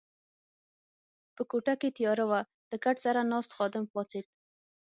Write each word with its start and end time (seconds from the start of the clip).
په 1.35 1.41
کوټه 1.49 1.73
کې 1.81 1.89
تیاره 1.97 2.25
وه، 2.29 2.41
له 2.69 2.77
کټ 2.83 2.97
سره 3.05 3.19
ناست 3.31 3.51
خادم 3.57 3.83
پاڅېد. 3.93 4.25